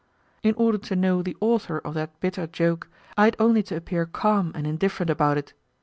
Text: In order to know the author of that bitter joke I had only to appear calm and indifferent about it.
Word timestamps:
In 0.41 0.55
order 0.55 0.79
to 0.79 0.95
know 0.95 1.21
the 1.21 1.37
author 1.39 1.77
of 1.77 1.93
that 1.93 2.19
bitter 2.19 2.47
joke 2.47 2.89
I 3.17 3.25
had 3.25 3.35
only 3.37 3.61
to 3.61 3.75
appear 3.75 4.07
calm 4.07 4.51
and 4.55 4.65
indifferent 4.65 5.11
about 5.11 5.37
it. 5.37 5.53